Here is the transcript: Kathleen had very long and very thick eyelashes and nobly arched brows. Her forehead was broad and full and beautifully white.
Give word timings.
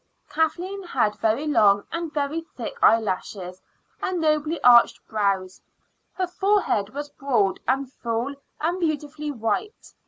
Kathleen 0.31 0.81
had 0.81 1.15
very 1.17 1.45
long 1.45 1.83
and 1.91 2.11
very 2.11 2.41
thick 2.57 2.73
eyelashes 2.81 3.61
and 4.01 4.19
nobly 4.19 4.59
arched 4.63 5.07
brows. 5.07 5.61
Her 6.15 6.25
forehead 6.25 6.89
was 6.89 7.09
broad 7.11 7.59
and 7.67 7.93
full 7.93 8.33
and 8.59 8.79
beautifully 8.79 9.29
white. 9.29 9.93